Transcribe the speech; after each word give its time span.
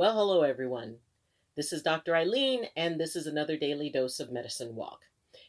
Well, 0.00 0.14
hello 0.14 0.40
everyone. 0.44 0.96
This 1.56 1.74
is 1.74 1.82
Dr. 1.82 2.12
Ayleen, 2.12 2.68
and 2.74 2.98
this 2.98 3.14
is 3.14 3.26
another 3.26 3.58
daily 3.58 3.90
dose 3.90 4.18
of 4.18 4.32
medicine 4.32 4.74
walk. 4.74 5.00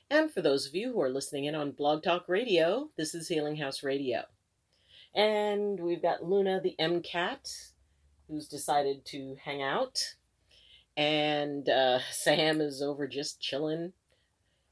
And 0.09 0.29
for 0.29 0.41
those 0.41 0.67
of 0.67 0.75
you 0.75 0.91
who 0.91 1.01
are 1.01 1.09
listening 1.09 1.45
in 1.45 1.55
on 1.55 1.71
Blog 1.71 2.03
Talk 2.03 2.27
Radio, 2.27 2.89
this 2.97 3.15
is 3.15 3.29
Healing 3.29 3.55
House 3.55 3.81
Radio. 3.81 4.23
And 5.15 5.79
we've 5.79 6.01
got 6.01 6.25
Luna 6.25 6.59
the 6.59 6.75
MCAT, 6.77 7.71
who's 8.27 8.49
decided 8.49 9.05
to 9.05 9.37
hang 9.41 9.61
out. 9.61 10.15
And 10.97 11.69
uh, 11.69 11.99
Sam 12.11 12.59
is 12.59 12.81
over 12.81 13.07
just 13.07 13.39
chilling. 13.39 13.93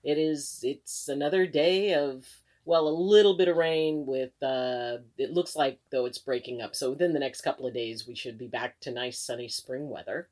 It 0.04 0.18
is, 0.18 0.60
it's 0.62 1.08
another 1.08 1.48
day 1.48 1.94
of, 1.94 2.28
well, 2.66 2.88
a 2.88 2.90
little 2.90 3.36
bit 3.36 3.48
of 3.48 3.58
rain 3.58 4.06
with, 4.06 4.32
uh, 4.44 4.98
it 5.18 5.32
looks 5.32 5.56
like 5.56 5.80
though 5.92 6.06
it's 6.06 6.18
breaking 6.18 6.62
up. 6.62 6.76
So 6.76 6.92
within 6.92 7.14
the 7.14 7.20
next 7.20 7.42
couple 7.42 7.66
of 7.66 7.74
days, 7.74 8.08
we 8.08 8.16
should 8.16 8.38
be 8.38 8.48
back 8.48 8.80
to 8.82 8.92
nice 8.92 9.20
sunny 9.20 9.48
spring 9.48 9.90
weather. 9.90 10.28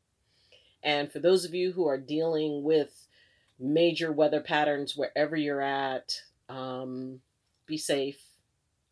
And 0.83 1.11
for 1.11 1.19
those 1.19 1.45
of 1.45 1.53
you 1.53 1.71
who 1.71 1.87
are 1.87 1.97
dealing 1.97 2.63
with 2.63 3.07
major 3.59 4.11
weather 4.11 4.41
patterns 4.41 4.95
wherever 4.95 5.35
you're 5.35 5.61
at, 5.61 6.21
um, 6.49 7.21
be 7.65 7.77
safe. 7.77 8.21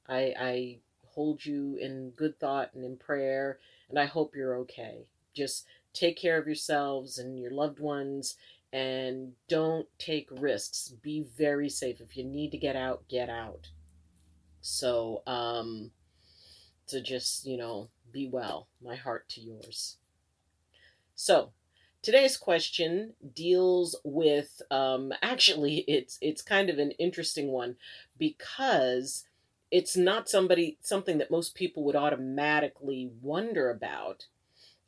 I, 0.08 0.34
I 0.40 0.78
hold 1.08 1.46
you 1.46 1.78
in 1.80 2.12
good 2.12 2.40
thought 2.40 2.72
and 2.74 2.84
in 2.84 2.98
prayer, 2.98 3.60
and 3.90 3.98
I 3.98 4.06
hope 4.06 4.36
you're 4.36 4.58
okay. 4.58 5.06
Just 5.34 5.66
take 5.94 6.18
care 6.18 6.38
of 6.38 6.46
yourselves 6.46 7.18
and 7.18 7.40
your 7.40 7.52
loved 7.52 7.80
ones 7.80 8.36
and 8.76 9.32
don't 9.48 9.88
take 9.98 10.28
risks. 10.30 10.90
Be 11.02 11.26
very 11.38 11.70
safe. 11.70 12.02
If 12.02 12.18
you 12.18 12.26
need 12.26 12.52
to 12.52 12.58
get 12.58 12.76
out, 12.76 13.08
get 13.08 13.30
out. 13.30 13.70
So, 14.60 15.24
um, 15.26 15.92
to 16.88 17.00
just, 17.00 17.46
you 17.46 17.56
know, 17.56 17.88
be 18.12 18.28
well. 18.28 18.68
My 18.84 18.98
heart 18.98 19.30
to 19.30 19.40
yours. 19.42 19.96
So, 21.16 21.54
today's 22.02 22.36
question 22.36 23.14
deals 23.34 23.96
with 24.04 24.62
um, 24.70 25.14
actually 25.22 25.86
it's 25.88 26.18
it's 26.20 26.42
kind 26.42 26.70
of 26.70 26.78
an 26.78 26.92
interesting 26.92 27.48
one 27.48 27.78
because 28.20 29.24
it's 29.72 29.96
not 29.96 30.28
somebody 30.28 30.78
something 30.82 31.18
that 31.20 31.32
most 31.32 31.56
people 31.56 31.86
would 31.86 31.96
automatically 31.96 33.10
wonder 33.22 33.70
about 33.70 34.26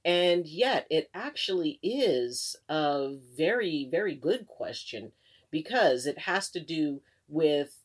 and 0.08 0.48
yet 0.48 0.88
it 0.90 1.10
actually 1.14 1.80
is 1.84 2.56
a 2.70 3.14
very 3.38 3.88
very 3.92 4.16
good 4.16 4.48
question 4.48 5.12
because 5.52 6.06
it 6.06 6.18
has 6.20 6.50
to 6.50 6.62
do 6.62 7.02
with 7.28 7.84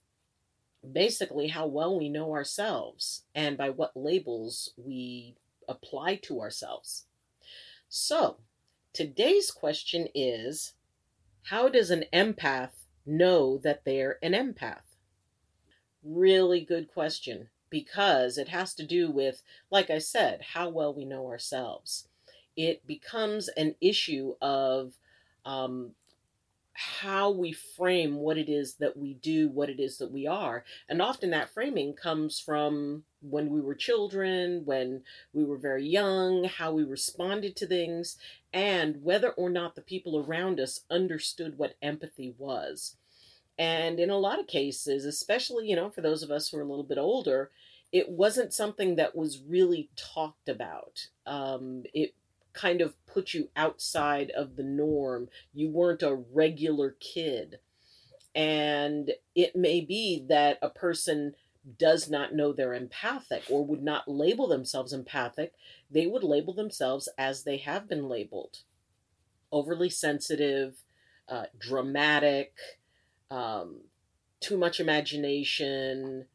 basically 0.92 1.48
how 1.48 1.67
well 1.67 1.98
we 1.98 2.09
know 2.09 2.33
ourselves 2.33 3.25
and 3.34 3.59
by 3.59 3.69
what 3.69 3.97
labels 3.97 4.73
we 4.77 5.34
apply 5.69 6.14
to 6.14 6.41
ourselves 6.41 7.06
so 7.89 8.39
today's 8.92 9.51
question 9.51 10.07
is 10.14 10.75
how 11.47 11.69
does 11.69 11.91
an 11.91 12.05
empath 12.12 12.86
know 13.05 13.59
that 13.59 13.84
they're 13.84 14.19
an 14.23 14.33
empath 14.33 14.95
really 16.05 16.61
good 16.61 16.89
question 16.89 17.48
because 17.73 18.36
it 18.36 18.48
has 18.48 18.75
to 18.75 18.86
do 18.86 19.11
with, 19.11 19.42
like 19.70 19.89
I 19.89 19.96
said, 19.96 20.42
how 20.52 20.69
well 20.69 20.92
we 20.92 21.07
know 21.07 21.27
ourselves. 21.27 22.07
It 22.57 22.86
becomes 22.86 23.48
an 23.48 23.74
issue 23.80 24.35
of 24.40 24.95
um, 25.45 25.92
how 26.74 27.30
we 27.30 27.52
frame 27.52 28.17
what 28.17 28.39
it 28.39 28.48
is 28.48 28.74
that 28.74 28.96
we 28.96 29.14
do, 29.14 29.48
what 29.48 29.68
it 29.68 29.79
is 29.79 29.98
that 29.98 30.11
we 30.11 30.27
are. 30.27 30.64
And 30.89 31.02
often 31.02 31.30
that 31.30 31.52
framing 31.52 31.95
comes 31.95 32.40
from 32.40 33.05
when 33.20 33.51
we 33.51 33.61
were 33.61 33.74
children, 33.74 34.63
when 34.64 35.02
we 35.33 35.45
were 35.45 35.58
very 35.58 35.86
young, 35.86 36.45
how 36.45 36.73
we 36.73 36.85
responded 36.85 37.57
to 37.57 37.67
things, 37.67 38.17
and 38.52 39.02
whether 39.02 39.30
or 39.30 39.51
not 39.51 39.74
the 39.74 39.83
people 39.83 40.19
around 40.19 40.58
us 40.58 40.80
understood 40.90 41.58
what 41.58 41.77
empathy 41.83 42.34
was. 42.39 42.96
And 43.58 44.01
in 44.01 44.11
a 44.11 44.19
lot 44.19 44.40
of 44.40 44.46
cases, 44.46 45.05
especially, 45.05 45.69
you 45.69 45.77
know, 45.77 45.90
for 45.90 46.01
those 46.01 46.23
of 46.23 46.30
us 46.30 46.48
who 46.48 46.58
are 46.58 46.63
a 46.63 46.67
little 46.67 46.84
bit 46.84 46.98
older, 46.98 47.51
it 47.92 48.08
wasn't 48.08 48.55
something 48.55 48.96
that 48.96 49.14
was 49.14 49.42
really 49.46 49.90
talked 49.95 50.48
about. 50.48 51.08
Um, 51.27 51.84
it 51.92 52.14
kind 52.52 52.80
of 52.80 52.95
put 53.07 53.35
you 53.35 53.48
outside 53.57 54.30
of 54.30 54.57
the 54.57 54.63
norm. 54.63 55.29
You 55.52 55.70
weren't 55.70 56.02
a 56.02 56.14
regular 56.14 56.96
kid. 57.01 57.58
And 58.35 59.13
it 59.35 59.55
may 59.55 59.80
be 59.80 60.24
that 60.29 60.58
a 60.63 60.70
person 60.70 61.35
does 61.79 62.11
not 62.11 62.35
know 62.35 62.52
they're 62.52 62.74
empathic 62.74 63.45
or 63.48 63.64
would 63.64 63.83
not 63.83 64.08
label 64.08 64.48
themselves 64.48 64.92
empathic. 64.92 65.52
They 65.90 66.07
would 66.07 66.24
label 66.24 66.55
themselves 66.55 67.08
as 67.18 67.45
they 67.45 67.58
have 67.58 67.89
been 67.89 68.08
labeled 68.08 68.58
overly 69.52 69.90
sensitive, 69.90 70.79
uh, 71.29 71.45
dramatic, 71.58 72.55
um, 73.30 73.83
too 74.40 74.57
much 74.57 74.80
imagination, 74.80 76.27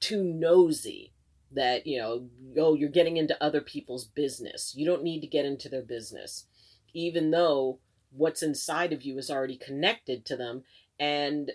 too 0.00 0.22
nosy 0.24 1.11
that, 1.54 1.86
you 1.86 1.98
know, 1.98 2.28
oh, 2.58 2.74
you're 2.74 2.88
getting 2.88 3.16
into 3.16 3.42
other 3.42 3.60
people's 3.60 4.04
business. 4.04 4.74
You 4.76 4.86
don't 4.86 5.02
need 5.02 5.20
to 5.20 5.26
get 5.26 5.44
into 5.44 5.68
their 5.68 5.82
business, 5.82 6.46
even 6.94 7.30
though 7.30 7.78
what's 8.10 8.42
inside 8.42 8.92
of 8.92 9.02
you 9.02 9.18
is 9.18 9.30
already 9.30 9.56
connected 9.56 10.24
to 10.26 10.36
them. 10.36 10.64
And 10.98 11.52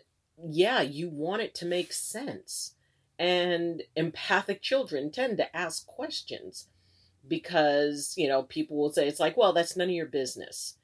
yeah, 0.50 0.82
you 0.82 1.10
want 1.10 1.42
it 1.42 1.56
to 1.56 1.66
make 1.66 1.94
sense. 1.94 2.74
And 3.20 3.84
empathic 3.96 4.62
children 4.62 5.12
tend 5.12 5.38
to 5.38 5.56
ask 5.56 5.88
questions 5.88 6.68
because, 7.28 8.14
you 8.16 8.28
know, 8.28 8.44
people 8.44 8.78
will 8.78 8.92
say, 8.92 9.08
it's 9.08 9.20
like, 9.20 9.36
well, 9.36 9.54
that's 9.54 9.76
none 9.76 9.90
of 9.90 9.96
your 9.96 10.06
business. 10.06 10.76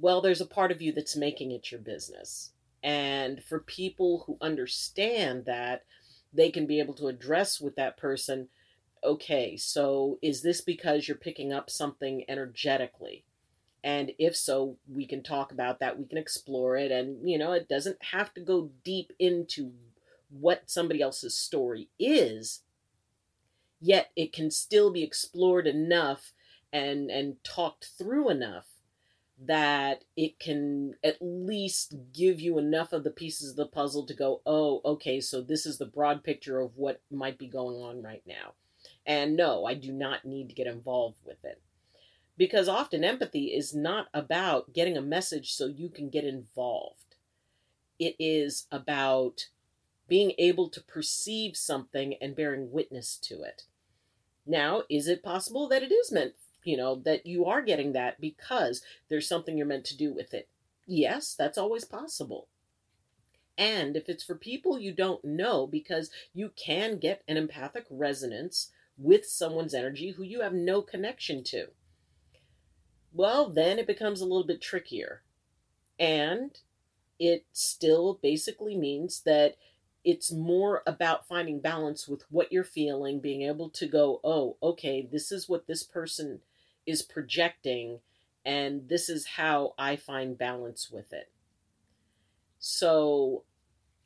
Well, 0.00 0.20
there's 0.20 0.40
a 0.40 0.46
part 0.46 0.72
of 0.72 0.82
you 0.82 0.92
that's 0.92 1.16
making 1.16 1.52
it 1.52 1.70
your 1.70 1.80
business. 1.80 2.50
And 2.82 3.42
for 3.42 3.60
people 3.60 4.24
who 4.26 4.36
understand 4.42 5.46
that, 5.46 5.84
they 6.34 6.50
can 6.50 6.66
be 6.66 6.80
able 6.80 6.94
to 6.94 7.06
address 7.06 7.60
with 7.60 7.76
that 7.76 7.96
person 7.96 8.48
okay, 9.04 9.56
so 9.56 10.18
is 10.22 10.42
this 10.42 10.60
because 10.60 11.06
you're 11.06 11.16
picking 11.16 11.52
up 11.52 11.70
something 11.70 12.24
energetically? 12.28 13.24
And 13.82 14.12
if 14.18 14.34
so, 14.34 14.78
we 14.90 15.06
can 15.06 15.22
talk 15.22 15.52
about 15.52 15.80
that. 15.80 15.98
We 15.98 16.06
can 16.06 16.16
explore 16.16 16.76
it. 16.76 16.90
And, 16.90 17.28
you 17.28 17.36
know, 17.36 17.52
it 17.52 17.68
doesn't 17.68 18.02
have 18.02 18.32
to 18.34 18.40
go 18.40 18.70
deep 18.82 19.12
into 19.18 19.72
what 20.30 20.70
somebody 20.70 21.02
else's 21.02 21.38
story 21.38 21.90
is, 21.98 22.62
yet 23.80 24.10
it 24.16 24.32
can 24.32 24.50
still 24.50 24.90
be 24.90 25.02
explored 25.02 25.66
enough 25.66 26.32
and, 26.72 27.10
and 27.10 27.36
talked 27.44 27.90
through 27.98 28.30
enough 28.30 28.66
that 29.42 30.04
it 30.16 30.38
can 30.38 30.94
at 31.02 31.16
least 31.20 31.94
give 32.12 32.40
you 32.40 32.58
enough 32.58 32.92
of 32.92 33.04
the 33.04 33.10
pieces 33.10 33.50
of 33.50 33.56
the 33.56 33.66
puzzle 33.66 34.06
to 34.06 34.14
go, 34.14 34.40
oh, 34.46 34.80
okay, 34.84 35.20
so 35.20 35.40
this 35.40 35.66
is 35.66 35.78
the 35.78 35.86
broad 35.86 36.22
picture 36.22 36.60
of 36.60 36.76
what 36.76 37.02
might 37.10 37.38
be 37.38 37.48
going 37.48 37.76
on 37.76 38.02
right 38.02 38.22
now. 38.26 38.52
And 39.06 39.36
no, 39.36 39.64
I 39.64 39.74
do 39.74 39.92
not 39.92 40.24
need 40.24 40.48
to 40.48 40.54
get 40.54 40.66
involved 40.66 41.18
with 41.24 41.44
it. 41.44 41.60
Because 42.36 42.68
often 42.68 43.04
empathy 43.04 43.46
is 43.46 43.74
not 43.74 44.06
about 44.12 44.72
getting 44.72 44.96
a 44.96 45.02
message 45.02 45.52
so 45.52 45.66
you 45.66 45.88
can 45.88 46.10
get 46.10 46.24
involved, 46.24 47.16
it 47.98 48.16
is 48.18 48.66
about 48.72 49.48
being 50.08 50.32
able 50.38 50.68
to 50.68 50.82
perceive 50.82 51.56
something 51.56 52.14
and 52.20 52.36
bearing 52.36 52.70
witness 52.70 53.16
to 53.16 53.42
it. 53.42 53.62
Now, 54.46 54.82
is 54.90 55.08
it 55.08 55.22
possible 55.22 55.68
that 55.68 55.82
it 55.82 55.92
is 55.92 56.12
meant 56.12 56.34
you 56.64 56.76
know, 56.76 56.96
that 57.04 57.26
you 57.26 57.44
are 57.46 57.62
getting 57.62 57.92
that 57.92 58.20
because 58.20 58.82
there's 59.08 59.28
something 59.28 59.56
you're 59.56 59.66
meant 59.66 59.84
to 59.86 59.96
do 59.96 60.12
with 60.12 60.34
it. 60.34 60.48
Yes, 60.86 61.34
that's 61.38 61.58
always 61.58 61.84
possible. 61.84 62.48
And 63.56 63.96
if 63.96 64.08
it's 64.08 64.24
for 64.24 64.34
people 64.34 64.78
you 64.78 64.92
don't 64.92 65.24
know, 65.24 65.66
because 65.66 66.10
you 66.32 66.50
can 66.56 66.98
get 66.98 67.22
an 67.28 67.36
empathic 67.36 67.86
resonance 67.88 68.70
with 68.98 69.26
someone's 69.26 69.74
energy 69.74 70.10
who 70.10 70.22
you 70.22 70.40
have 70.40 70.52
no 70.52 70.82
connection 70.82 71.44
to, 71.44 71.66
well, 73.12 73.48
then 73.48 73.78
it 73.78 73.86
becomes 73.86 74.20
a 74.20 74.24
little 74.24 74.46
bit 74.46 74.60
trickier. 74.60 75.22
And 76.00 76.50
it 77.20 77.44
still 77.52 78.18
basically 78.20 78.76
means 78.76 79.22
that 79.24 79.56
it's 80.04 80.32
more 80.32 80.82
about 80.86 81.26
finding 81.26 81.60
balance 81.60 82.08
with 82.08 82.24
what 82.28 82.52
you're 82.52 82.64
feeling, 82.64 83.20
being 83.20 83.42
able 83.42 83.70
to 83.70 83.86
go, 83.86 84.20
oh, 84.24 84.56
okay, 84.62 85.08
this 85.10 85.32
is 85.32 85.48
what 85.48 85.66
this 85.66 85.82
person 85.82 86.40
is 86.86 87.02
projecting, 87.02 88.00
and 88.44 88.88
this 88.88 89.08
is 89.08 89.26
how 89.26 89.74
I 89.78 89.96
find 89.96 90.38
balance 90.38 90.90
with 90.90 91.12
it. 91.12 91.30
So, 92.58 93.44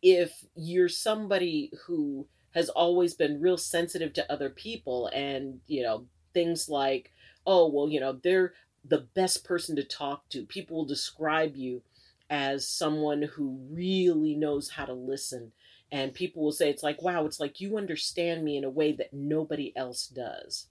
if 0.02 0.44
you're 0.54 0.88
somebody 0.88 1.72
who 1.86 2.26
has 2.52 2.68
always 2.70 3.14
been 3.14 3.40
real 3.40 3.56
sensitive 3.56 4.12
to 4.14 4.32
other 4.32 4.50
people 4.50 5.08
and, 5.08 5.60
you 5.66 5.82
know, 5.82 6.06
things 6.32 6.68
like, 6.68 7.12
oh, 7.46 7.68
well, 7.68 7.88
you 7.88 8.00
know, 8.00 8.12
they're 8.12 8.54
the 8.84 9.06
best 9.14 9.44
person 9.44 9.76
to 9.76 9.84
talk 9.84 10.28
to. 10.30 10.44
People 10.44 10.78
will 10.78 10.84
describe 10.84 11.56
you 11.56 11.82
as 12.30 12.66
someone 12.66 13.22
who 13.22 13.58
really 13.70 14.34
knows 14.34 14.70
how 14.70 14.84
to 14.84 14.92
listen. 14.92 15.52
And 15.90 16.14
people 16.14 16.42
will 16.42 16.52
say, 16.52 16.68
it's 16.68 16.82
like, 16.82 17.00
wow, 17.00 17.24
it's 17.24 17.40
like 17.40 17.60
you 17.60 17.78
understand 17.78 18.44
me 18.44 18.56
in 18.56 18.64
a 18.64 18.70
way 18.70 18.92
that 18.92 19.12
nobody 19.12 19.72
else 19.76 20.06
does. 20.06 20.66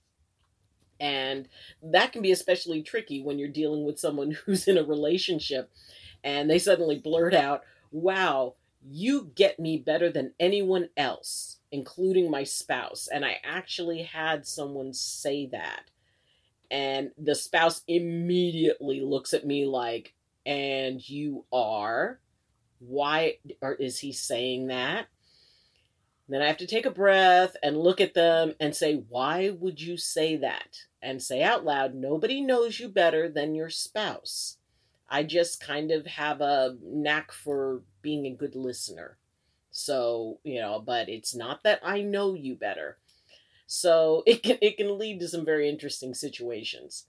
And 1.00 1.48
that 1.82 2.12
can 2.12 2.22
be 2.22 2.32
especially 2.32 2.82
tricky 2.82 3.22
when 3.22 3.38
you're 3.38 3.48
dealing 3.48 3.84
with 3.84 3.98
someone 3.98 4.30
who's 4.46 4.66
in 4.68 4.78
a 4.78 4.84
relationship 4.84 5.70
and 6.24 6.50
they 6.50 6.58
suddenly 6.58 6.98
blurt 6.98 7.34
out, 7.34 7.62
wow, 7.90 8.54
you 8.86 9.30
get 9.34 9.58
me 9.58 9.76
better 9.76 10.10
than 10.10 10.34
anyone 10.38 10.88
else, 10.96 11.58
including 11.70 12.30
my 12.30 12.44
spouse. 12.44 13.08
And 13.12 13.24
I 13.24 13.38
actually 13.44 14.02
had 14.02 14.46
someone 14.46 14.92
say 14.92 15.46
that. 15.46 15.84
And 16.70 17.12
the 17.16 17.34
spouse 17.34 17.82
immediately 17.88 19.00
looks 19.00 19.32
at 19.32 19.46
me 19.46 19.66
like, 19.66 20.14
and 20.44 21.06
you 21.08 21.44
are? 21.52 22.20
Why 22.80 23.38
is 23.62 23.98
he 23.98 24.12
saying 24.12 24.68
that? 24.68 25.06
Then 26.28 26.42
I 26.42 26.46
have 26.46 26.58
to 26.58 26.66
take 26.66 26.84
a 26.84 26.90
breath 26.90 27.56
and 27.62 27.78
look 27.78 28.00
at 28.00 28.14
them 28.14 28.54
and 28.60 28.76
say, 28.76 29.02
Why 29.08 29.50
would 29.50 29.80
you 29.80 29.96
say 29.96 30.36
that? 30.36 30.84
And 31.00 31.22
say 31.22 31.42
out 31.42 31.64
loud, 31.64 31.94
Nobody 31.94 32.40
knows 32.42 32.78
you 32.78 32.88
better 32.88 33.28
than 33.28 33.54
your 33.54 33.70
spouse. 33.70 34.58
I 35.08 35.22
just 35.22 35.60
kind 35.60 35.90
of 35.90 36.06
have 36.06 36.42
a 36.42 36.76
knack 36.82 37.32
for 37.32 37.82
being 38.02 38.26
a 38.26 38.34
good 38.34 38.54
listener. 38.54 39.16
So, 39.70 40.38
you 40.44 40.60
know, 40.60 40.82
but 40.84 41.08
it's 41.08 41.34
not 41.34 41.62
that 41.62 41.80
I 41.82 42.02
know 42.02 42.34
you 42.34 42.56
better. 42.56 42.98
So 43.66 44.22
it 44.26 44.42
can 44.42 44.58
it 44.60 44.76
can 44.76 44.98
lead 44.98 45.20
to 45.20 45.28
some 45.28 45.44
very 45.44 45.68
interesting 45.68 46.14
situations. 46.14 47.06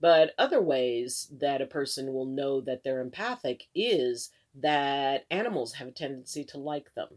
But 0.00 0.34
other 0.38 0.60
ways 0.60 1.28
that 1.38 1.62
a 1.62 1.66
person 1.66 2.12
will 2.12 2.26
know 2.26 2.60
that 2.60 2.82
they're 2.84 3.00
empathic 3.00 3.68
is 3.74 4.30
that 4.54 5.24
animals 5.30 5.74
have 5.74 5.88
a 5.88 5.92
tendency 5.92 6.44
to 6.44 6.58
like 6.58 6.94
them. 6.94 7.08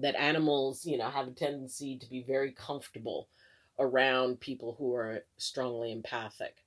That 0.00 0.14
animals, 0.14 0.86
you 0.86 0.96
know, 0.98 1.10
have 1.10 1.28
a 1.28 1.32
tendency 1.32 1.98
to 1.98 2.08
be 2.08 2.22
very 2.22 2.52
comfortable 2.52 3.28
around 3.78 4.40
people 4.40 4.76
who 4.78 4.94
are 4.94 5.24
strongly 5.36 5.92
empathic. 5.92 6.64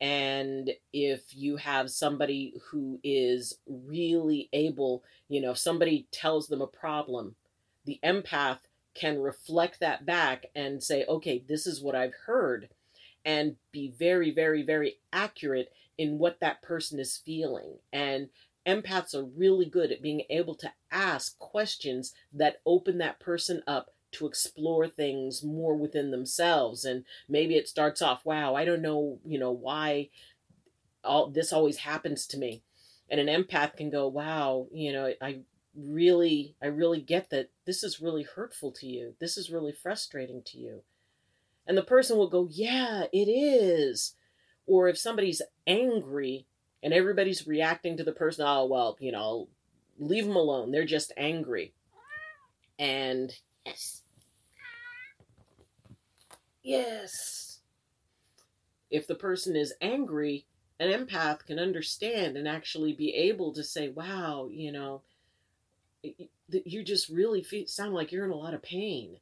And 0.00 0.70
if 0.92 1.34
you 1.34 1.56
have 1.56 1.90
somebody 1.90 2.54
who 2.70 3.00
is 3.02 3.58
really 3.66 4.48
able, 4.52 5.02
you 5.28 5.40
know, 5.40 5.52
if 5.52 5.58
somebody 5.58 6.06
tells 6.10 6.48
them 6.48 6.60
a 6.60 6.66
problem, 6.66 7.34
the 7.84 7.98
empath 8.04 8.58
can 8.94 9.18
reflect 9.18 9.80
that 9.80 10.04
back 10.04 10.46
and 10.54 10.82
say, 10.82 11.04
okay, 11.06 11.42
this 11.48 11.66
is 11.66 11.82
what 11.82 11.94
I've 11.94 12.14
heard, 12.26 12.68
and 13.24 13.56
be 13.72 13.92
very, 13.98 14.30
very, 14.30 14.62
very 14.62 14.98
accurate 15.12 15.72
in 15.98 16.18
what 16.18 16.40
that 16.40 16.62
person 16.62 17.00
is 17.00 17.16
feeling. 17.16 17.78
And 17.92 18.28
empaths 18.66 19.14
are 19.14 19.24
really 19.24 19.66
good 19.66 19.92
at 19.92 20.02
being 20.02 20.22
able 20.28 20.54
to 20.56 20.72
ask 20.90 21.38
questions 21.38 22.12
that 22.32 22.60
open 22.66 22.98
that 22.98 23.20
person 23.20 23.62
up 23.66 23.90
to 24.12 24.26
explore 24.26 24.88
things 24.88 25.42
more 25.42 25.76
within 25.76 26.10
themselves. 26.10 26.84
And 26.84 27.04
maybe 27.28 27.56
it 27.56 27.68
starts 27.68 28.02
off 28.02 28.24
wow 28.24 28.54
i 28.54 28.64
don't 28.64 28.82
know 28.82 29.18
you 29.24 29.38
know 29.38 29.52
why 29.52 30.08
all 31.04 31.30
this 31.30 31.52
always 31.52 31.78
happens 31.78 32.26
to 32.28 32.38
me. 32.38 32.62
And 33.08 33.20
an 33.20 33.28
empath 33.28 33.76
can 33.76 33.90
go 33.90 34.08
wow 34.08 34.66
you 34.72 34.92
know 34.92 35.12
i 35.20 35.40
really 35.78 36.56
i 36.62 36.66
really 36.66 37.02
get 37.02 37.28
that 37.28 37.50
this 37.66 37.84
is 37.84 38.00
really 38.00 38.22
hurtful 38.22 38.72
to 38.72 38.86
you. 38.86 39.14
This 39.20 39.36
is 39.36 39.50
really 39.50 39.72
frustrating 39.72 40.42
to 40.46 40.58
you. 40.58 40.82
And 41.66 41.76
the 41.76 41.82
person 41.82 42.16
will 42.16 42.30
go 42.30 42.48
yeah 42.50 43.04
it 43.12 43.28
is. 43.28 44.14
Or 44.66 44.88
if 44.88 44.98
somebody's 44.98 45.42
angry 45.66 46.46
and 46.82 46.92
everybody's 46.92 47.46
reacting 47.46 47.96
to 47.96 48.04
the 48.04 48.12
person 48.12 48.44
oh 48.46 48.66
well 48.66 48.96
you 49.00 49.12
know 49.12 49.48
leave 49.98 50.26
them 50.26 50.36
alone 50.36 50.70
they're 50.70 50.84
just 50.84 51.12
angry 51.16 51.72
and 52.78 53.34
yes 53.64 54.02
yes 56.62 57.60
if 58.90 59.06
the 59.06 59.14
person 59.14 59.56
is 59.56 59.74
angry 59.80 60.46
an 60.78 60.90
empath 60.90 61.46
can 61.46 61.58
understand 61.58 62.36
and 62.36 62.46
actually 62.46 62.92
be 62.92 63.14
able 63.14 63.52
to 63.52 63.62
say 63.62 63.88
wow 63.88 64.48
you 64.50 64.70
know 64.70 65.02
you 66.48 66.82
just 66.82 67.08
really 67.08 67.42
feel, 67.42 67.66
sound 67.66 67.94
like 67.94 68.12
you're 68.12 68.24
in 68.24 68.30
a 68.30 68.36
lot 68.36 68.54
of 68.54 68.62
pain. 68.62 69.18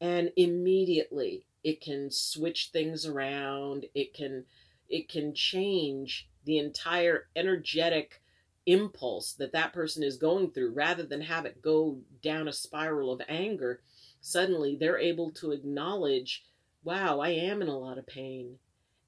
And 0.00 0.32
immediately 0.36 1.46
it 1.62 1.80
can 1.80 2.10
switch 2.10 2.70
things 2.72 3.06
around. 3.06 3.86
It 3.94 4.14
can 4.14 4.44
it 4.88 5.08
can 5.08 5.34
change 5.34 6.28
the 6.44 6.58
entire 6.58 7.26
energetic 7.36 8.20
impulse 8.66 9.32
that 9.32 9.52
that 9.52 9.72
person 9.72 10.02
is 10.02 10.16
going 10.16 10.50
through 10.50 10.72
rather 10.72 11.02
than 11.02 11.20
have 11.20 11.44
it 11.44 11.60
go 11.62 11.98
down 12.22 12.46
a 12.46 12.52
spiral 12.52 13.10
of 13.12 13.20
anger 13.28 13.80
suddenly 14.20 14.76
they're 14.76 14.98
able 14.98 15.32
to 15.32 15.50
acknowledge 15.50 16.44
wow 16.84 17.18
i 17.18 17.30
am 17.30 17.60
in 17.60 17.66
a 17.66 17.76
lot 17.76 17.98
of 17.98 18.06
pain 18.06 18.56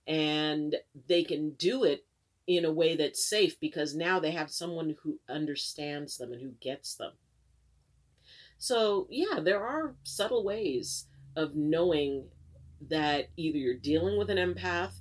and 0.07 0.77
they 1.07 1.23
can 1.23 1.51
do 1.51 1.85
it 1.85 2.05
in 2.47 2.65
a 2.65 2.73
way 2.73 2.97
that's 2.97 3.25
safe 3.25 3.59
because 3.59 3.95
now 3.95 4.21
they 4.21 4.33
have 4.33 4.51
someone 4.51 4.97
who 5.03 5.19
understands 5.29 6.19
them 6.19 6.33
and 6.33 6.43
who 6.43 6.51
gets 6.61 6.95
them. 6.95 7.13
So, 8.59 9.07
yeah, 9.11 9.41
there 9.41 9.65
are 9.65 9.95
subtle 10.05 10.45
ways 10.45 11.07
of 11.37 11.55
knowing 11.55 12.25
that 12.89 13.29
either 13.37 13.59
you're 13.59 13.75
dealing 13.75 14.19
with 14.19 14.31
an 14.31 14.37
empath 14.37 14.93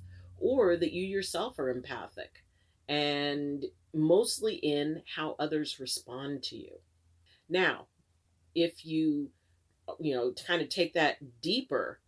or 0.44 0.76
that 0.76 0.92
you 0.92 1.02
yourself 1.02 1.58
are 1.58 1.70
empathic, 1.70 2.44
and 2.86 3.64
mostly 3.94 4.56
in 4.56 5.02
how 5.16 5.34
others 5.38 5.80
respond 5.80 6.42
to 6.42 6.54
you. 6.54 6.80
Now, 7.48 7.86
if 8.54 8.84
you, 8.84 9.30
you 9.98 10.14
know, 10.14 10.34
kind 10.46 10.60
of 10.60 10.68
take 10.68 10.92
that 10.92 11.40
deeper 11.40 11.98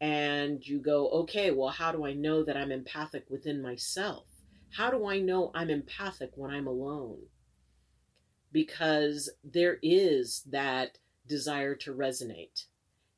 and 0.00 0.66
you 0.66 0.78
go, 0.78 1.10
okay, 1.10 1.50
well, 1.50 1.68
how 1.68 1.92
do 1.92 2.06
I 2.06 2.14
know 2.14 2.42
that 2.42 2.56
I'm 2.56 2.72
empathic 2.72 3.26
within 3.28 3.60
myself? 3.60 4.24
How 4.70 4.90
do 4.90 5.06
I 5.06 5.18
know 5.20 5.50
I'm 5.54 5.68
empathic 5.68 6.30
when 6.34 6.50
I'm 6.50 6.66
alone? 6.66 7.18
Because 8.52 9.28
there 9.44 9.78
is 9.82 10.44
that 10.50 10.96
desire 11.26 11.74
to 11.74 11.94
resonate. 11.94 12.64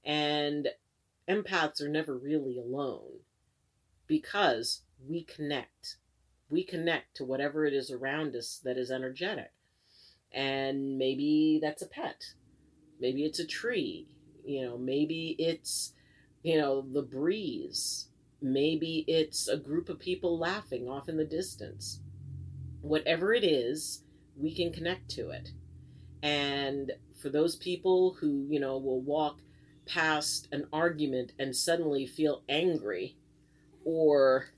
And 0.04 0.68
empaths 1.28 1.80
are 1.80 1.88
never 1.88 2.18
really 2.18 2.58
alone 2.58 3.20
because 4.06 4.82
we 5.08 5.25
connect. 5.25 5.96
We 6.49 6.64
connect 6.64 7.16
to 7.16 7.25
whatever 7.25 7.64
it 7.64 7.73
is 7.73 7.90
around 7.90 8.37
us 8.37 8.61
that 8.64 8.76
is 8.76 8.90
energetic. 8.90 9.52
And 10.32 10.99
maybe 10.99 11.58
that's 11.62 11.82
a 11.82 11.87
pet. 11.87 12.34
Maybe 13.00 13.25
it's 13.25 13.38
a 13.38 13.46
tree. 13.46 14.08
You 14.44 14.62
know, 14.66 14.78
maybe 14.78 15.37
it's, 15.38 15.92
you 16.42 16.58
know, 16.58 16.82
the 16.82 17.02
breeze. 17.02 18.08
Maybe 18.42 19.04
it's 19.08 19.49
a 19.49 19.56
group 19.56 19.88
of 19.88 19.99
people 19.99 20.38
laughing 20.38 20.88
off 20.88 21.08
in 21.08 21.16
the 21.16 21.25
distance. 21.25 22.00
Whatever 22.82 23.32
it 23.32 23.44
is, 23.44 24.02
we 24.37 24.54
can 24.54 24.73
connect 24.73 25.08
to 25.11 25.30
it. 25.30 25.52
And 26.23 26.92
for 27.20 27.28
those 27.30 27.56
people 27.56 28.16
who, 28.20 28.46
you 28.49 28.61
know, 28.61 28.76
will 28.76 29.00
walk 29.00 29.40
past 29.87 30.49
an 30.52 30.66
argument 30.73 31.32
and 31.38 31.54
suddenly 31.54 32.06
feel 32.06 32.42
angry, 32.49 33.16
or 33.84 34.50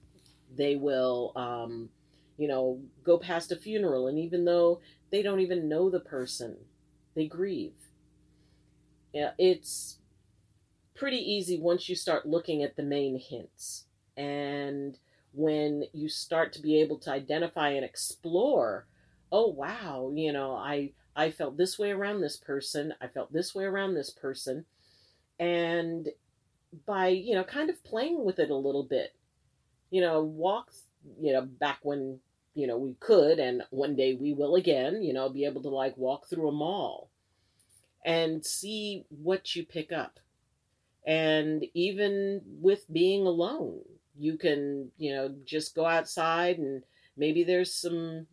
they 0.56 0.76
will, 0.76 1.32
um, 1.36 1.90
you 2.38 2.48
know, 2.48 2.80
go 3.04 3.18
past 3.18 3.52
a 3.52 3.56
funeral 3.56 4.08
and 4.08 4.18
even 4.18 4.44
though 4.44 4.80
they 5.10 5.22
don't 5.22 5.40
even 5.40 5.68
know 5.68 5.90
the 5.90 6.00
person, 6.00 6.56
they 7.14 7.26
grieve. 7.26 7.74
Yeah, 9.12 9.32
it's 9.38 9.98
pretty 10.94 11.18
easy 11.18 11.58
once 11.58 11.88
you 11.88 11.96
start 11.96 12.26
looking 12.26 12.62
at 12.62 12.76
the 12.76 12.82
main 12.82 13.18
hints. 13.18 13.84
And 14.16 14.98
when 15.32 15.84
you 15.92 16.08
start 16.08 16.52
to 16.54 16.62
be 16.62 16.80
able 16.80 16.98
to 17.00 17.10
identify 17.12 17.70
and 17.70 17.84
explore, 17.84 18.86
oh 19.32 19.48
wow, 19.48 20.12
you 20.14 20.32
know, 20.32 20.54
I 20.54 20.92
I 21.16 21.30
felt 21.30 21.56
this 21.56 21.78
way 21.78 21.92
around 21.92 22.20
this 22.20 22.36
person, 22.36 22.94
I 23.00 23.08
felt 23.08 23.32
this 23.32 23.54
way 23.54 23.64
around 23.64 23.94
this 23.94 24.10
person. 24.10 24.66
And 25.38 26.08
by, 26.86 27.08
you 27.08 27.34
know, 27.34 27.44
kind 27.44 27.70
of 27.70 27.84
playing 27.84 28.24
with 28.24 28.38
it 28.38 28.50
a 28.50 28.56
little 28.56 28.84
bit, 28.84 29.15
you 29.90 30.00
know, 30.00 30.22
walks, 30.22 30.82
you 31.20 31.32
know, 31.32 31.42
back 31.42 31.78
when, 31.82 32.18
you 32.54 32.66
know, 32.66 32.78
we 32.78 32.94
could, 33.00 33.38
and 33.38 33.62
one 33.70 33.96
day 33.96 34.14
we 34.14 34.32
will 34.32 34.56
again, 34.56 35.02
you 35.02 35.12
know, 35.12 35.28
be 35.28 35.44
able 35.44 35.62
to 35.62 35.68
like 35.68 35.96
walk 35.96 36.26
through 36.26 36.48
a 36.48 36.52
mall 36.52 37.10
and 38.04 38.44
see 38.44 39.04
what 39.08 39.56
you 39.56 39.64
pick 39.64 39.92
up 39.92 40.20
and 41.06 41.64
even 41.74 42.40
with 42.60 42.84
being 42.92 43.26
alone 43.26 43.80
you 44.18 44.36
can, 44.36 44.90
you 44.98 45.14
know, 45.14 45.34
just 45.44 45.74
go 45.74 45.84
outside 45.84 46.58
and 46.58 46.82
maybe 47.16 47.44
there's 47.44 47.72
some 47.72 48.26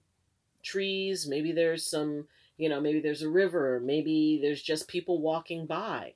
trees, 0.61 1.27
maybe 1.27 1.51
there's 1.51 1.85
some, 1.85 2.27
you 2.57 2.69
know, 2.69 2.79
maybe 2.79 2.99
there's 2.99 3.21
a 3.21 3.29
river, 3.29 3.81
maybe 3.83 4.39
there's 4.41 4.61
just 4.61 4.87
people 4.87 5.21
walking 5.21 5.65
by. 5.65 6.13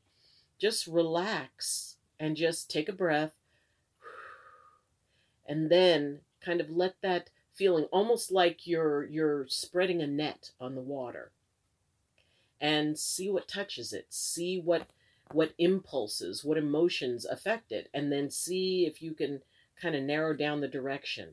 Just 0.60 0.88
relax 0.88 1.98
and 2.20 2.36
just 2.36 2.72
take 2.72 2.90
a 2.90 2.94
breath 2.94 3.34
and 5.48 5.70
then 5.70 6.20
kind 6.42 6.62
of 6.62 6.70
let 6.70 6.96
that 7.02 7.30
feeling 7.54 7.86
almost 7.86 8.32
like 8.32 8.68
you're 8.68 9.06
you're 9.06 9.48
spreading 9.48 10.02
a 10.02 10.08
net 10.08 10.52
on 10.60 10.76
the 10.76 10.82
water. 10.82 11.32
And 12.60 12.98
see 12.98 13.30
what 13.30 13.48
touches 13.48 13.94
it. 13.94 14.08
See 14.10 14.60
what 14.60 14.88
what 15.32 15.54
impulses 15.58 16.44
what 16.44 16.58
emotions 16.58 17.26
affect 17.26 17.72
it. 17.72 17.90
And 17.94 18.12
then 18.12 18.30
see 18.30 18.86
if 18.86 19.02
you 19.02 19.14
can 19.14 19.42
kind 19.82 19.96
of 19.96 20.04
narrow 20.04 20.34
down 20.34 20.62
the 20.62 20.68
direction. 20.68 21.30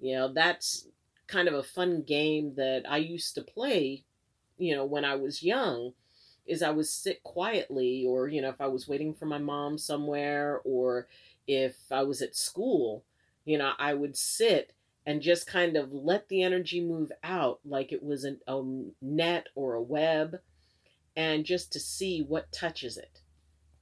You 0.00 0.16
know 0.16 0.32
that's 0.32 0.88
kind 1.26 1.48
of 1.48 1.54
a 1.54 1.62
fun 1.62 2.02
game 2.02 2.54
that 2.56 2.82
i 2.88 2.96
used 2.96 3.34
to 3.34 3.42
play 3.42 4.04
you 4.58 4.74
know 4.74 4.84
when 4.84 5.04
i 5.04 5.14
was 5.14 5.42
young 5.42 5.92
is 6.46 6.62
i 6.62 6.70
would 6.70 6.86
sit 6.86 7.22
quietly 7.22 8.04
or 8.06 8.28
you 8.28 8.40
know 8.40 8.48
if 8.48 8.60
i 8.60 8.66
was 8.66 8.88
waiting 8.88 9.12
for 9.12 9.26
my 9.26 9.38
mom 9.38 9.76
somewhere 9.76 10.60
or 10.64 11.08
if 11.46 11.76
i 11.90 12.02
was 12.02 12.22
at 12.22 12.36
school 12.36 13.04
you 13.46 13.56
know 13.56 13.72
i 13.78 13.94
would 13.94 14.16
sit 14.16 14.74
and 15.06 15.22
just 15.22 15.46
kind 15.46 15.76
of 15.76 15.92
let 15.92 16.28
the 16.28 16.42
energy 16.42 16.82
move 16.82 17.10
out 17.24 17.60
like 17.64 17.92
it 17.92 18.02
was 18.02 18.24
an, 18.24 18.40
a 18.46 18.60
net 19.00 19.46
or 19.54 19.74
a 19.74 19.82
web 19.82 20.40
and 21.16 21.46
just 21.46 21.72
to 21.72 21.80
see 21.80 22.20
what 22.20 22.52
touches 22.52 22.98
it 22.98 23.20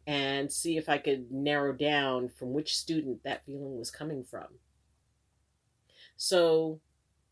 and 0.06 0.52
see 0.52 0.76
if 0.76 0.88
I 0.88 0.99
could 0.99 1.33
narrow 1.33 1.73
down 1.73 2.28
from 2.28 2.52
which 2.52 2.76
student 2.76 3.25
that 3.25 3.44
feeling 3.44 3.78
was 3.78 3.90
coming 3.90 4.23
from. 4.23 4.47
So 6.16 6.80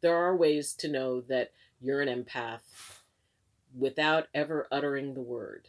there 0.01 0.17
are 0.17 0.37
ways 0.37 0.73
to 0.75 0.89
know 0.89 1.21
that 1.23 1.53
you're 1.81 2.01
an 2.01 2.09
empath 2.09 2.61
without 3.79 4.27
ever 4.35 4.67
uttering 4.73 5.15
the 5.15 5.21
word. 5.21 5.69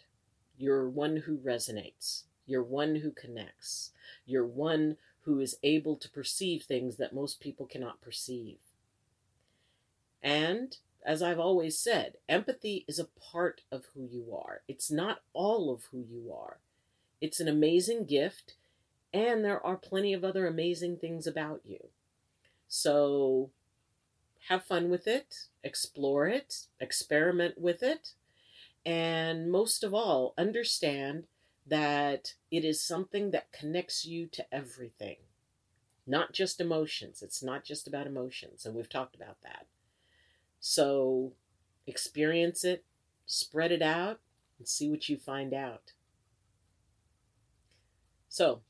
You're 0.58 0.90
one 0.90 1.18
who 1.18 1.38
resonates. 1.38 2.24
You're 2.46 2.64
one 2.64 2.96
who 2.96 3.12
connects. 3.12 3.92
You're 4.26 4.46
one 4.46 4.98
who 5.24 5.40
is 5.40 5.58
able 5.64 5.96
to 5.96 6.10
perceive 6.10 6.64
things 6.64 6.98
that 6.98 7.14
most 7.14 7.40
people 7.40 7.66
cannot 7.66 8.02
perceive. 8.02 8.58
And 10.22 10.78
as 11.06 11.22
I've 11.22 11.40
always 11.40 11.78
said, 11.78 12.16
empathy 12.30 12.86
is 12.88 13.00
a 13.00 13.08
part 13.32 13.62
of 13.72 13.86
who 13.94 14.08
you 14.10 14.36
are. 14.36 14.62
It's 14.68 14.90
not 14.90 15.22
all 15.34 15.72
of 15.72 15.86
who 15.92 16.06
you 16.10 16.34
are. 16.34 16.60
It's 17.20 17.40
an 17.40 17.48
amazing 17.48 18.06
gift, 18.06 18.56
and 19.14 19.44
there 19.44 19.66
are 19.66 19.78
plenty 19.78 20.14
of 20.14 20.24
other 20.24 20.48
amazing 20.48 20.98
things 20.98 21.28
about 21.28 21.62
you. 21.66 21.90
So 22.68 23.50
have 24.50 24.66
fun 24.66 24.90
with 24.90 25.08
it, 25.08 25.48
explore 25.64 26.28
it, 26.28 26.68
experiment 26.80 27.58
with 27.58 27.82
it, 27.82 28.10
and 28.86 29.50
most 29.50 29.84
of 29.84 29.94
all, 29.94 30.34
understand 30.38 31.28
that 31.66 32.34
it 32.52 32.66
is 32.66 32.82
something 32.82 33.32
that 33.32 33.52
connects 33.52 34.06
you 34.06 34.28
to 34.28 34.46
everything, 34.54 35.18
not 36.06 36.34
just 36.34 36.60
emotions. 36.60 37.22
It's 37.22 37.42
not 37.42 37.64
just 37.64 37.88
about 37.88 38.08
emotions, 38.08 38.66
and 38.66 38.76
we've 38.76 38.90
talked 38.90 39.16
about 39.16 39.38
that. 39.44 39.68
So 40.60 41.34
experience 41.88 42.64
it, 42.64 42.84
spread 43.26 43.72
it 43.72 43.82
out, 43.82 44.20
and 44.58 44.68
see 44.68 44.90
what 44.90 45.10
you 45.10 45.18
find 45.18 45.54
out. 45.54 45.94
So, 48.30 48.62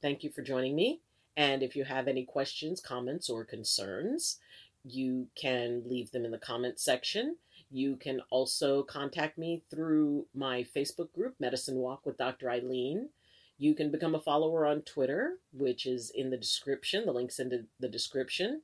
thank 0.00 0.24
you 0.24 0.30
for 0.30 0.42
joining 0.42 0.74
me. 0.74 1.00
And 1.36 1.62
if 1.62 1.76
you 1.76 1.84
have 1.84 2.08
any 2.08 2.24
questions, 2.24 2.80
comments, 2.80 3.28
or 3.28 3.44
concerns, 3.44 4.38
you 4.84 5.28
can 5.34 5.82
leave 5.84 6.10
them 6.12 6.24
in 6.24 6.30
the 6.30 6.38
comment 6.38 6.78
section. 6.78 7.36
You 7.70 7.96
can 7.96 8.20
also 8.30 8.82
contact 8.82 9.38
me 9.38 9.62
through 9.70 10.26
my 10.34 10.64
Facebook 10.74 11.12
group, 11.12 11.34
Medicine 11.40 11.76
Walk 11.76 12.06
with 12.06 12.18
Dr. 12.18 12.46
Ayleen. 12.46 13.08
You 13.58 13.74
can 13.74 13.90
become 13.90 14.14
a 14.14 14.20
follower 14.20 14.66
on 14.66 14.82
Twitter, 14.82 15.38
which 15.52 15.86
is 15.86 16.10
in 16.10 16.30
the 16.30 16.36
description. 16.36 17.06
The 17.06 17.12
link's 17.12 17.38
in 17.38 17.66
the 17.80 17.88
description. 17.88 18.62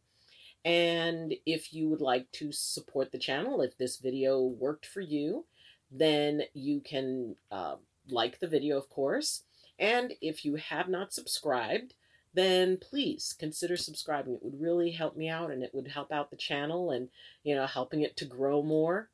And 0.65 1.35
if 1.45 1.73
you 1.75 1.89
would 1.89 2.01
like 2.01 2.31
to 2.33 2.53
support 2.53 3.11
the 3.11 3.19
channel, 3.19 3.63
if 3.63 3.77
this 3.77 3.97
video 3.97 4.41
worked 4.41 4.87
for 4.87 5.01
you, 5.01 5.47
then 5.91 6.43
you 6.55 6.81
can 6.81 7.37
uh, 7.51 7.77
like 8.09 8.39
the 8.39 8.47
video, 8.47 8.79
of 8.79 8.89
course. 8.89 9.43
And 9.79 10.15
if 10.21 10.45
you 10.45 10.57
have 10.57 10.89
not 10.89 11.13
subscribed, 11.13 11.95
then 12.35 12.79
please 12.79 13.35
consider 13.39 13.77
subscribing. 13.77 14.35
It 14.35 14.43
would 14.43 14.61
really 14.61 14.91
help 14.91 15.17
me 15.17 15.29
out 15.29 15.51
and 15.51 15.63
it 15.63 15.75
would 15.75 15.89
help 15.89 16.13
out 16.13 16.31
the 16.31 16.37
channel 16.37 16.91
and, 16.91 17.09
you 17.43 17.55
know, 17.55 17.67
helping 17.67 18.01
it 18.03 18.17
to 18.19 18.25
grow 18.25 18.63
more. 18.63 19.11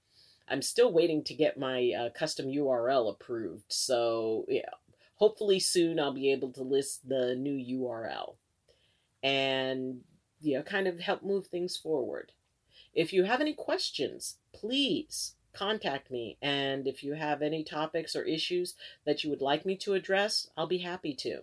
I'm 0.48 0.62
still 0.62 0.92
waiting 0.92 1.24
to 1.24 1.34
get 1.34 1.58
my 1.58 1.92
uh, 1.92 2.10
custom 2.10 2.46
URL 2.46 3.10
approved. 3.10 3.64
So, 3.68 4.46
yeah, 4.48 4.70
hopefully 5.16 5.58
soon 5.58 5.98
I'll 5.98 6.12
be 6.12 6.32
able 6.32 6.52
to 6.52 6.62
list 6.62 7.08
the 7.08 7.34
new 7.34 7.78
URL 7.80 8.36
and, 9.22 10.00
you 10.40 10.56
know, 10.56 10.62
kind 10.62 10.86
of 10.86 11.00
help 11.00 11.22
move 11.22 11.46
things 11.46 11.76
forward. 11.76 12.32
If 12.94 13.12
you 13.12 13.24
have 13.24 13.40
any 13.40 13.52
questions, 13.52 14.36
please 14.52 15.34
contact 15.52 16.10
me. 16.10 16.36
And 16.40 16.86
if 16.86 17.02
you 17.02 17.14
have 17.14 17.42
any 17.42 17.64
topics 17.64 18.14
or 18.14 18.22
issues 18.22 18.74
that 19.04 19.24
you 19.24 19.30
would 19.30 19.40
like 19.40 19.66
me 19.66 19.76
to 19.78 19.94
address, 19.94 20.48
I'll 20.56 20.66
be 20.66 20.78
happy 20.78 21.14
to. 21.14 21.42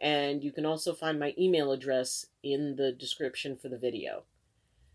And 0.00 0.42
you 0.42 0.50
can 0.50 0.64
also 0.64 0.94
find 0.94 1.18
my 1.20 1.34
email 1.38 1.72
address 1.72 2.26
in 2.42 2.76
the 2.76 2.90
description 2.90 3.56
for 3.56 3.68
the 3.68 3.78
video. 3.78 4.22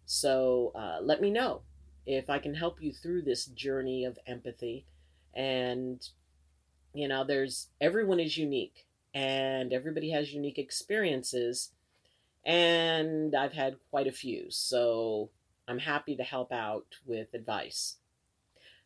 So 0.05 0.71
uh, 0.75 0.97
let 1.01 1.21
me 1.21 1.29
know 1.29 1.61
if 2.05 2.29
I 2.29 2.39
can 2.39 2.55
help 2.55 2.81
you 2.81 2.91
through 2.91 3.21
this 3.21 3.45
journey 3.45 4.03
of 4.03 4.17
empathy. 4.25 4.85
And, 5.33 6.07
you 6.93 7.07
know, 7.07 7.23
there's 7.23 7.67
everyone 7.79 8.19
is 8.19 8.37
unique 8.37 8.87
and 9.13 9.73
everybody 9.73 10.09
has 10.11 10.33
unique 10.33 10.57
experiences. 10.57 11.71
And 12.43 13.35
I've 13.35 13.53
had 13.53 13.77
quite 13.89 14.07
a 14.07 14.11
few. 14.11 14.47
So 14.49 15.29
I'm 15.67 15.79
happy 15.79 16.15
to 16.15 16.23
help 16.23 16.51
out 16.51 16.95
with 17.05 17.33
advice. 17.33 17.97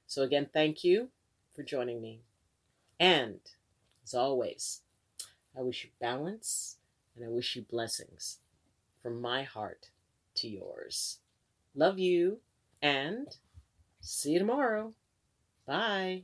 So, 0.07 0.23
again, 0.23 0.49
thank 0.51 0.83
you 0.83 1.09
for 1.55 1.63
joining 1.63 2.01
me. 2.01 2.21
And, 2.99 3.39
as 4.03 4.13
always, 4.13 4.81
I 5.57 5.61
wish 5.61 5.83
you 5.83 5.89
balance 5.99 6.77
and 7.15 7.25
I 7.25 7.29
wish 7.29 7.55
you 7.55 7.63
blessings 7.63 8.39
from 9.01 9.21
my 9.21 9.43
heart 9.43 9.89
to 10.35 10.47
yours. 10.47 11.19
Love 11.75 11.99
you 11.99 12.39
and 12.81 13.27
see 14.01 14.31
you 14.31 14.39
tomorrow. 14.39 14.93
Bye. 15.65 16.23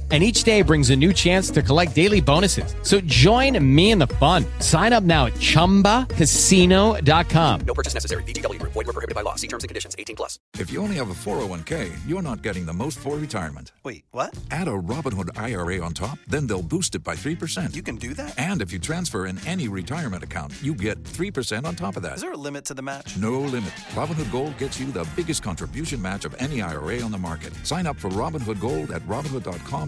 and 0.11 0.21
each 0.21 0.43
day 0.43 0.61
brings 0.61 0.89
a 0.89 0.95
new 0.95 1.13
chance 1.13 1.49
to 1.51 1.61
collect 1.61 1.95
daily 1.95 2.19
bonuses. 2.19 2.75
So 2.81 2.99
join 3.01 3.57
me 3.63 3.91
in 3.91 3.99
the 3.99 4.07
fun. 4.07 4.43
Sign 4.59 4.91
up 4.91 5.05
now 5.05 5.27
at 5.27 5.33
ChumbaCasino.com. 5.35 7.59
No 7.61 7.73
purchase 7.73 7.93
necessary. 7.93 8.23
VGW. 8.23 8.61
Void 8.61 8.75
were 8.75 8.83
prohibited 8.83 9.15
by 9.15 9.21
law. 9.21 9.35
See 9.35 9.47
terms 9.47 9.63
and 9.63 9.69
conditions. 9.69 9.95
18 9.97 10.17
plus. 10.17 10.37
If 10.59 10.69
you 10.69 10.81
only 10.81 10.97
have 10.97 11.09
a 11.09 11.13
401k, 11.13 11.93
you're 12.05 12.21
not 12.21 12.41
getting 12.41 12.65
the 12.65 12.73
most 12.73 12.99
for 12.99 13.15
retirement. 13.15 13.71
Wait, 13.83 14.03
what? 14.11 14.37
Add 14.51 14.67
a 14.67 14.71
Robinhood 14.71 15.29
IRA 15.39 15.81
on 15.81 15.93
top, 15.93 16.19
then 16.27 16.45
they'll 16.47 16.61
boost 16.61 16.95
it 16.95 17.03
by 17.03 17.15
3%. 17.15 17.73
You 17.73 17.81
can 17.81 17.95
do 17.95 18.13
that? 18.15 18.37
And 18.37 18.61
if 18.61 18.73
you 18.73 18.79
transfer 18.79 19.27
in 19.27 19.39
any 19.47 19.69
retirement 19.69 20.23
account, 20.23 20.53
you 20.61 20.75
get 20.75 21.01
3% 21.03 21.65
on 21.65 21.75
top 21.75 21.95
of 21.95 22.03
that. 22.03 22.15
Is 22.15 22.21
there 22.21 22.33
a 22.33 22.37
limit 22.37 22.65
to 22.65 22.73
the 22.73 22.81
match? 22.81 23.15
No 23.17 23.39
limit. 23.39 23.71
Robinhood 23.93 24.29
Gold 24.31 24.57
gets 24.57 24.77
you 24.79 24.91
the 24.91 25.07
biggest 25.15 25.41
contribution 25.43 26.01
match 26.01 26.25
of 26.25 26.35
any 26.39 26.61
IRA 26.61 27.01
on 27.01 27.11
the 27.11 27.17
market. 27.17 27.53
Sign 27.65 27.87
up 27.87 27.95
for 27.97 28.09
Robinhood 28.09 28.59
Gold 28.59 28.91
at 28.91 29.01
Robinhood.com 29.03 29.87